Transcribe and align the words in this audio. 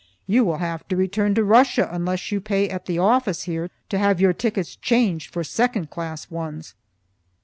You 0.25 0.43
will 0.43 0.57
have 0.57 0.87
to 0.87 0.95
return 0.95 1.35
to 1.35 1.43
Russia 1.43 1.87
unless 1.91 2.31
you 2.31 2.41
pay 2.41 2.67
at 2.69 2.87
the 2.87 2.97
office 2.97 3.43
here 3.43 3.69
to 3.89 3.99
have 3.99 4.19
your 4.19 4.33
tickets 4.33 4.75
changed 4.75 5.31
for 5.31 5.43
second 5.43 5.91
class 5.91 6.31
ones." 6.31 6.73